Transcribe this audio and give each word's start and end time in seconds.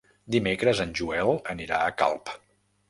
Dimecres 0.35 0.81
en 0.85 0.95
Joel 1.01 1.31
anirà 1.57 1.85
a 1.91 1.95
Calp. 2.03 2.37